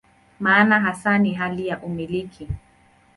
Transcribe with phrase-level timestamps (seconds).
[0.39, 2.47] Maana hasa ni hali ya "umiliki".